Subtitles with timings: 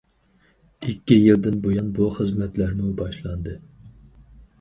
[0.87, 3.55] ئىككى يىلدىن بۇيان، بۇ خىزمەتلەرمۇ باشلاندى.